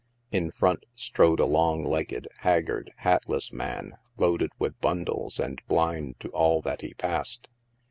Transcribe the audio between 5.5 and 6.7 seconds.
blind to all